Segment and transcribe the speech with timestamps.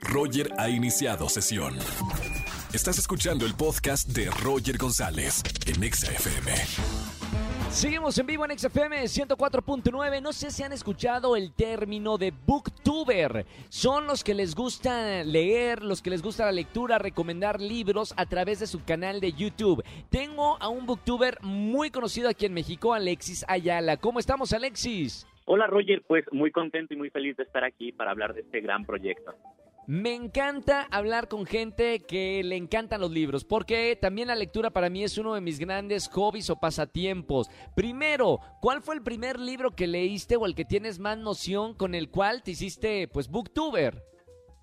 [0.00, 1.74] Roger ha iniciado sesión.
[2.72, 6.52] Estás escuchando el podcast de Roger González en Exa FM.
[7.70, 10.22] Seguimos en vivo en XFM 104.9.
[10.22, 13.46] No sé si han escuchado el término de booktuber.
[13.68, 18.26] Son los que les gusta leer, los que les gusta la lectura, recomendar libros a
[18.26, 19.84] través de su canal de YouTube.
[20.10, 23.96] Tengo a un booktuber muy conocido aquí en México, Alexis Ayala.
[23.96, 25.26] ¿Cómo estamos, Alexis?
[25.44, 28.60] Hola Roger, pues muy contento y muy feliz de estar aquí para hablar de este
[28.60, 29.34] gran proyecto.
[29.90, 34.88] Me encanta hablar con gente que le encantan los libros, porque también la lectura para
[34.88, 37.50] mí es uno de mis grandes hobbies o pasatiempos.
[37.74, 41.96] Primero, ¿cuál fue el primer libro que leíste o el que tienes más noción con
[41.96, 44.00] el cual te hiciste, pues, booktuber?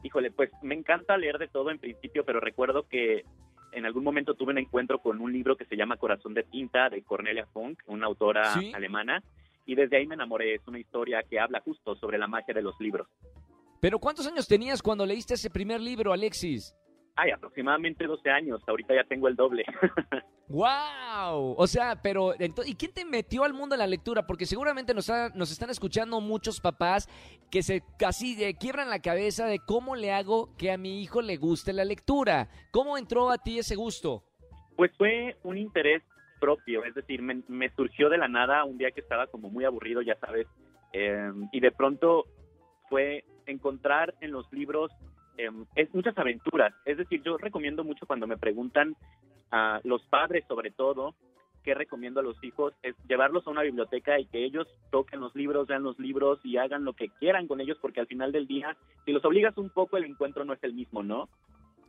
[0.01, 3.25] Híjole, pues me encanta leer de todo en principio, pero recuerdo que
[3.73, 6.89] en algún momento tuve un encuentro con un libro que se llama Corazón de Tinta
[6.89, 9.21] de Cornelia Funk, una autora alemana,
[9.65, 10.55] y desde ahí me enamoré.
[10.55, 13.09] Es una historia que habla justo sobre la magia de los libros.
[13.79, 16.75] Pero ¿cuántos años tenías cuando leíste ese primer libro, Alexis?
[17.15, 18.61] Ay, aproximadamente 12 años.
[18.67, 19.65] Ahorita ya tengo el doble.
[20.49, 21.55] ¡Wow!
[21.57, 22.33] O sea, pero
[22.65, 24.25] ¿y quién te metió al mundo de la lectura?
[24.27, 27.09] Porque seguramente nos, nos están escuchando muchos papás
[27.51, 31.21] que se casi de, quiebran la cabeza de cómo le hago que a mi hijo
[31.21, 32.49] le guste la lectura.
[32.71, 34.23] ¿Cómo entró a ti ese gusto?
[34.75, 36.03] Pues fue un interés
[36.39, 40.03] propio, es decir, me, surgió de la nada un día que estaba como muy aburrido,
[40.03, 40.45] ya sabes,
[40.93, 42.25] eh, y de pronto
[42.89, 44.91] fue encontrar en los libros
[45.37, 46.73] em, es muchas aventuras.
[46.85, 48.95] Es decir, yo recomiendo mucho cuando me preguntan
[49.51, 51.15] a los padres sobre todo,
[51.63, 55.35] qué recomiendo a los hijos, es llevarlos a una biblioteca y que ellos toquen los
[55.35, 58.47] libros, vean los libros y hagan lo que quieran con ellos, porque al final del
[58.47, 61.27] día, si los obligas un poco, el encuentro no es el mismo, ¿no?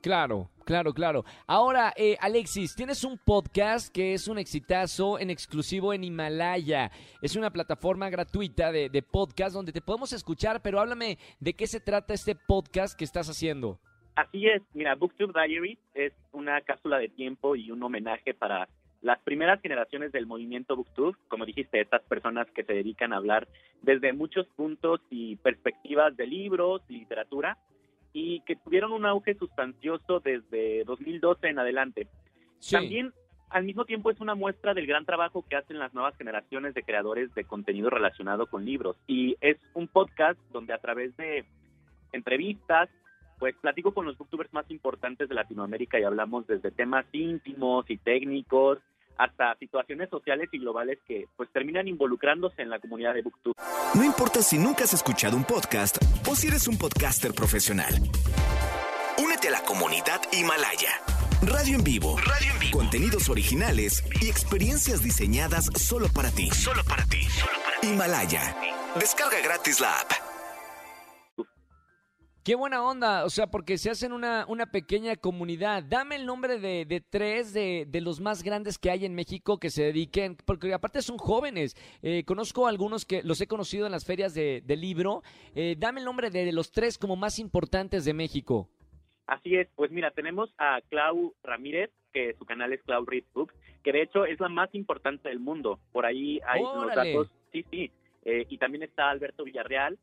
[0.01, 1.25] Claro, claro, claro.
[1.47, 6.91] Ahora, eh, Alexis, tienes un podcast que es un exitazo en exclusivo en Himalaya.
[7.21, 11.67] Es una plataforma gratuita de, de podcast donde te podemos escuchar, pero háblame de qué
[11.67, 13.81] se trata este podcast que estás haciendo.
[14.15, 18.69] Así es, mira, Booktube Diary es una cápsula de tiempo y un homenaje para
[19.01, 23.47] las primeras generaciones del movimiento Booktube, como dijiste, estas personas que se dedican a hablar
[23.83, 27.59] desde muchos puntos y perspectivas de libros y literatura
[28.21, 32.09] y que tuvieron un auge sustancioso desde 2012 en adelante.
[32.69, 33.13] También,
[33.49, 36.83] al mismo tiempo, es una muestra del gran trabajo que hacen las nuevas generaciones de
[36.83, 38.97] creadores de contenido relacionado con libros.
[39.07, 41.45] Y es un podcast donde a través de
[42.13, 42.89] entrevistas,
[43.39, 47.99] pues platico con los booktubers más importantes de Latinoamérica y hablamos desde temas íntimos y
[47.99, 48.81] técnicos
[49.19, 53.55] hasta situaciones sociales y globales que pues terminan involucrándose en la comunidad de Booktube.
[53.95, 55.99] No importa si nunca has escuchado un podcast
[56.29, 57.95] o si eres un podcaster profesional.
[59.19, 60.91] Únete a la comunidad Himalaya.
[61.43, 62.17] Radio en vivo.
[62.19, 62.79] Radio en vivo.
[62.79, 66.51] Contenidos originales y experiencias diseñadas solo para ti.
[66.51, 67.23] Solo para ti.
[67.25, 67.89] Solo para ti.
[67.89, 68.57] Himalaya.
[68.99, 70.28] Descarga gratis la app.
[72.49, 75.83] Qué buena onda, o sea, porque se hacen una, una pequeña comunidad.
[75.83, 79.59] Dame el nombre de, de tres de, de, los más grandes que hay en México
[79.59, 81.77] que se dediquen, porque aparte son jóvenes.
[82.01, 85.23] Eh, conozco algunos que los he conocido en las ferias de, libro.
[85.55, 88.71] Eh, dame el nombre de, los tres como más importantes de México.
[89.27, 93.55] Así es, pues mira, tenemos a Clau Ramírez, que su canal es Clau Read Books,
[93.85, 95.81] que de hecho es la más importante del mundo.
[95.93, 97.31] Por ahí hay los datos.
[97.53, 97.91] Sí, sí.
[98.25, 99.99] Eh, y también está Alberto Villarreal.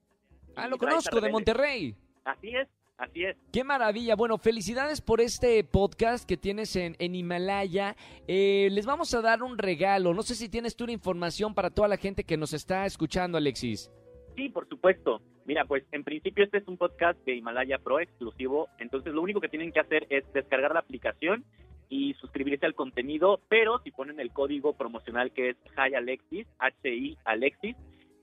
[0.56, 1.96] Ah, lo conozco, de Monterrey.
[2.26, 3.38] Así es, así es.
[3.54, 4.16] Qué maravilla.
[4.16, 7.96] Bueno, felicidades por este podcast que tienes en, Himalaya.
[8.28, 10.14] Eh, les vamos a dar un regalo.
[10.14, 13.38] No sé si tienes tú una información para toda la gente que nos está escuchando,
[13.38, 13.92] Alexis.
[14.36, 15.22] Sí, por supuesto.
[15.46, 19.40] Mira, pues en principio este es un podcast de Himalaya Pro exclusivo, entonces lo único
[19.40, 21.46] que tienen que hacer es descargar la aplicación
[21.88, 27.16] y suscribirse al contenido, pero si ponen el código promocional que es Hi Alexis, H-I
[27.26, 27.76] Alexis,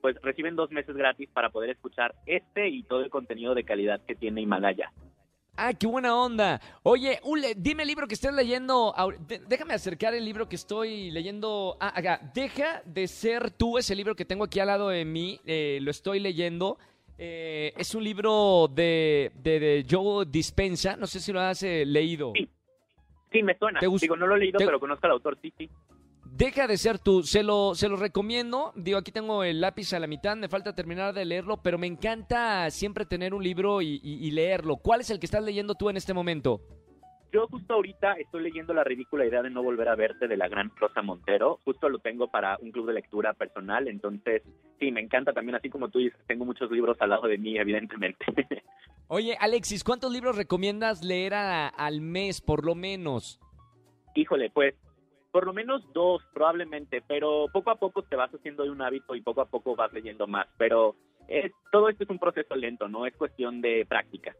[0.02, 4.00] pues reciben dos meses gratis para poder escuchar este y todo el contenido de calidad
[4.04, 4.92] que tiene Himalaya.
[5.56, 6.60] Ah, qué buena onda.
[6.82, 7.20] Oye,
[7.56, 8.94] dime el libro que estés leyendo.
[9.46, 11.76] Déjame acercar el libro que estoy leyendo.
[11.78, 12.20] Ah, acá.
[12.34, 15.38] Deja de ser tú, ese libro que tengo aquí al lado de mí.
[15.44, 16.78] Eh, lo estoy leyendo.
[17.18, 20.96] Eh, es un libro de, de, Joe Dispensa.
[20.96, 22.32] No sé si lo has eh, leído.
[22.34, 22.48] Sí.
[23.30, 23.80] Sí, me suena.
[23.80, 25.38] Digo, no lo he leído, pero conozco al autor.
[25.40, 25.70] Sí, sí.
[26.34, 28.72] Deja de ser tú, se lo, se lo recomiendo.
[28.74, 31.86] Digo, aquí tengo el lápiz a la mitad, me falta terminar de leerlo, pero me
[31.86, 34.76] encanta siempre tener un libro y, leerlo.
[34.76, 36.62] ¿Cuál es el que estás leyendo tú en este momento?
[37.34, 40.48] Yo justo ahorita estoy leyendo La ridícula idea de no volver a verte de la
[40.48, 41.60] gran Rosa Montero.
[41.64, 44.42] Justo lo tengo para un club de lectura personal, entonces
[44.80, 47.58] sí, me encanta también, así como tú dices, tengo muchos libros al lado de mí,
[47.58, 48.24] evidentemente.
[49.08, 53.38] Oye, Alexis, ¿cuántos libros recomiendas leer al mes, por lo menos?
[54.14, 54.74] Híjole, pues
[55.32, 59.14] por lo menos dos probablemente, pero poco a poco te vas haciendo de un hábito
[59.14, 60.94] y poco a poco vas leyendo más, pero
[61.72, 64.36] todo esto es un proceso lento, no es cuestión de práctica.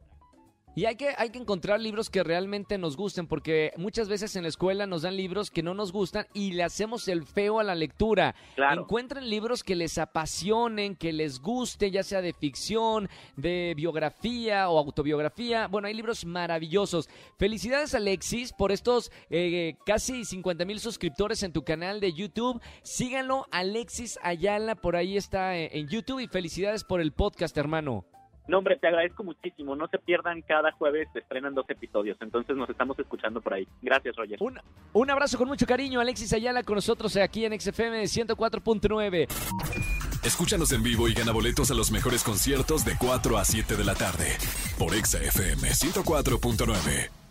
[0.75, 4.43] Y hay que, hay que encontrar libros que realmente nos gusten, porque muchas veces en
[4.43, 7.65] la escuela nos dan libros que no nos gustan y le hacemos el feo a
[7.65, 8.35] la lectura.
[8.55, 8.83] Claro.
[8.83, 14.79] Encuentren libros que les apasionen, que les guste, ya sea de ficción, de biografía o
[14.79, 15.67] autobiografía.
[15.69, 17.11] Bueno, hay libros maravillosos.
[17.39, 22.63] Felicidades Alexis por estos eh, casi 50 mil suscriptores en tu canal de YouTube.
[22.83, 28.07] Síganlo, Alexis Ayala, por ahí está eh, en YouTube y felicidades por el podcast, hermano.
[28.49, 29.77] No, hombre, te agradezco muchísimo.
[29.77, 33.69] No se pierdan, cada jueves se estrenan dos episodios, entonces nos estamos escuchando por ahí.
[33.81, 34.39] Gracias, Roger.
[34.41, 34.59] Un,
[34.93, 39.29] un abrazo con mucho cariño, Alexis Ayala con nosotros aquí en XFM 104.9.
[40.25, 43.85] Escúchanos en vivo y gana boletos a los mejores conciertos de 4 a 7 de
[43.85, 44.37] la tarde
[44.79, 47.22] por XFM 104.9.